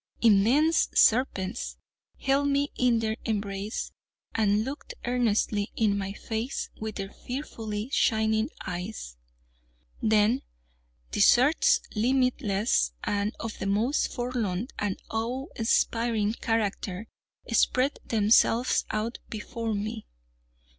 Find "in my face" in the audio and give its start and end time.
5.75-6.71